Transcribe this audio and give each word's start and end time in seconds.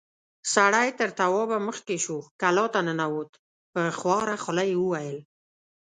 سړی 0.53 0.87
تر 0.99 1.09
توابه 1.19 1.57
مخکې 1.67 1.95
شو، 2.03 2.17
کلا 2.41 2.65
ته 2.73 2.79
ننوت، 2.87 3.31
په 3.73 3.81
خواره 3.99 4.35
خوله 4.43 4.63
يې 4.69 4.75
وويل: 4.79 5.17